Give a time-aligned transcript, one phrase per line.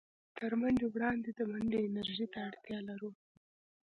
[0.37, 3.11] تر منډې وړاندې د منډې انرژۍ ته اړتيا لرو.